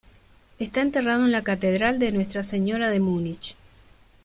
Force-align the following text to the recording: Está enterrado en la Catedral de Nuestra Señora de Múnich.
Está 0.57 0.81
enterrado 0.81 1.25
en 1.25 1.31
la 1.31 1.43
Catedral 1.43 1.99
de 1.99 2.11
Nuestra 2.11 2.41
Señora 2.41 2.89
de 2.89 2.99
Múnich. 2.99 3.55